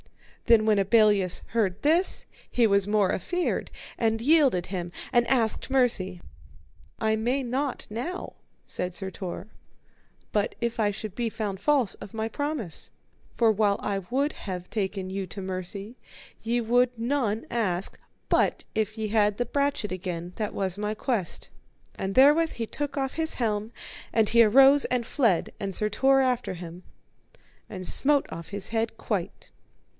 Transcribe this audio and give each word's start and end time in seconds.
Then 0.47 0.65
when 0.65 0.79
Abelleus 0.79 1.43
heard 1.49 1.79
this, 1.83 2.25
he 2.49 2.65
was 2.67 2.87
more 2.87 3.13
afeard, 3.13 3.69
and 3.97 4.19
yielded 4.19 4.65
him 4.65 4.91
and 5.13 5.25
asked 5.27 5.69
mercy. 5.69 6.21
I 6.99 7.15
may 7.15 7.43
not 7.43 7.85
now, 7.89 8.33
said 8.65 8.93
Sir 8.95 9.11
Tor, 9.11 9.47
but 10.33 10.55
if 10.59 10.77
I 10.79 10.89
should 10.91 11.13
be 11.15 11.29
found 11.29 11.61
false 11.61 11.93
of 12.01 12.15
my 12.15 12.27
promise; 12.27 12.89
for 13.37 13.49
while 13.51 13.77
I 13.83 13.99
would 14.09 14.33
have 14.33 14.69
taken 14.71 15.11
you 15.11 15.27
to 15.27 15.41
mercy 15.41 15.95
ye 16.41 16.59
would 16.59 16.89
none 16.97 17.45
ask, 17.51 17.97
but 18.27 18.65
if 18.75 18.97
ye 18.97 19.09
had 19.09 19.37
the 19.37 19.45
brachet 19.45 19.91
again, 19.91 20.33
that 20.35 20.53
was 20.53 20.77
my 20.79 20.95
quest. 20.95 21.49
And 21.97 22.15
therewith 22.15 22.53
he 22.53 22.65
took 22.65 22.97
off 22.97 23.13
his 23.13 23.35
helm, 23.35 23.71
and 24.11 24.27
he 24.29 24.43
arose 24.43 24.83
and 24.85 25.05
fled, 25.05 25.51
and 25.59 25.73
Sir 25.75 25.89
Tor 25.89 26.21
after 26.21 26.55
him, 26.55 26.81
and 27.69 27.87
smote 27.87 28.25
off 28.31 28.49
his 28.49 28.69
head 28.69 28.97
quite. 28.97 29.51